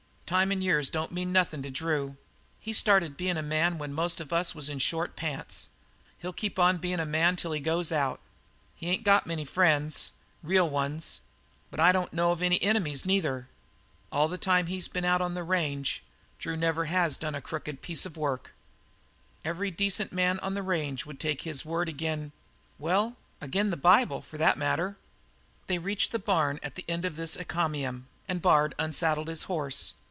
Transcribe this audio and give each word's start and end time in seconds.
Time 0.25 0.49
and 0.53 0.63
years 0.63 0.89
don't 0.89 1.11
mean 1.11 1.33
nothin' 1.33 1.61
to 1.61 1.69
Drew. 1.69 2.15
He 2.57 2.71
started 2.71 3.17
bein' 3.17 3.35
a 3.35 3.41
man 3.43 3.77
when 3.77 3.91
most 3.91 4.21
of 4.21 4.31
us 4.31 4.55
is 4.55 4.69
in 4.69 4.79
short 4.79 5.17
pants; 5.17 5.67
he'll 6.19 6.31
keep 6.31 6.57
on 6.57 6.77
bein' 6.77 7.01
a 7.01 7.05
man 7.05 7.35
till 7.35 7.51
he 7.51 7.59
goes 7.59 7.91
out. 7.91 8.21
He 8.73 8.87
ain't 8.87 9.03
got 9.03 9.27
many 9.27 9.43
friends 9.43 10.13
real 10.41 10.69
ones 10.69 11.19
but 11.69 11.81
I 11.81 11.91
don't 11.91 12.13
know 12.13 12.31
of 12.31 12.41
any 12.41 12.63
enemies, 12.63 13.05
neither. 13.05 13.49
All 14.09 14.29
the 14.29 14.37
time 14.37 14.67
he's 14.67 14.87
been 14.87 15.03
on 15.03 15.33
the 15.33 15.43
range 15.43 16.01
Drew 16.39 16.53
has 16.57 16.61
never 16.61 16.87
done 17.19 17.35
a 17.35 17.41
crooked 17.41 17.81
piece 17.81 18.05
of 18.05 18.15
work. 18.15 18.53
Every 19.43 19.69
decent 19.69 20.13
man 20.13 20.39
on 20.39 20.53
the 20.53 20.63
range 20.63 21.05
would 21.05 21.19
take 21.19 21.41
his 21.41 21.65
word 21.65 21.89
ag'in' 21.89 22.31
well, 22.79 23.17
ag'in' 23.41 23.69
the 23.69 23.75
Bible, 23.75 24.21
for 24.21 24.37
that 24.37 24.57
matter." 24.57 24.95
They 25.67 25.77
reached 25.77 26.13
the 26.13 26.19
barn 26.19 26.57
at 26.63 26.75
the 26.75 26.85
end 26.87 27.03
of 27.03 27.17
this 27.17 27.35
encomium, 27.35 28.07
and 28.29 28.41
Bard 28.41 28.73
unsaddled 28.79 29.27
his 29.27 29.43
horse. 29.43 29.95